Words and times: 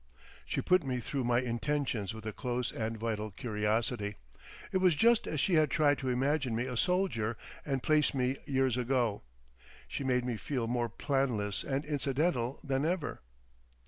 She 0.47 0.63
put 0.63 0.83
me 0.83 0.99
through 0.99 1.25
my 1.25 1.41
intentions 1.41 2.11
with 2.11 2.25
a 2.25 2.33
close 2.33 2.71
and 2.71 2.97
vital 2.97 3.29
curiosity. 3.29 4.15
It 4.71 4.79
was 4.79 4.95
just 4.95 5.27
as 5.27 5.39
she 5.39 5.53
had 5.53 5.69
tried 5.69 5.99
to 5.99 6.09
imagine 6.09 6.55
me 6.55 6.65
a 6.65 6.75
soldier 6.75 7.37
and 7.67 7.83
place 7.83 8.11
me 8.15 8.37
years 8.47 8.77
ago. 8.77 9.21
She 9.87 10.03
made 10.03 10.25
me 10.25 10.37
feel 10.37 10.65
more 10.65 10.89
planless 10.89 11.63
and 11.63 11.85
incidental 11.85 12.59
than 12.63 12.83
ever. 12.83 13.21